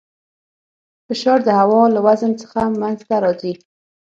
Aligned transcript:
فشار 1.07 1.39
د 1.47 1.49
هوا 1.59 1.81
له 1.95 1.99
وزن 2.07 2.31
څخه 2.41 2.59
منځته 2.81 3.15
راځي. 3.23 3.53